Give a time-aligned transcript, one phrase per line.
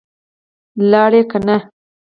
[0.89, 1.57] لاړې که نه؟